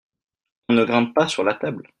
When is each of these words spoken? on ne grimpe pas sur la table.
on 0.69 0.73
ne 0.75 0.83
grimpe 0.83 1.13
pas 1.13 1.27
sur 1.27 1.43
la 1.43 1.53
table. 1.53 1.87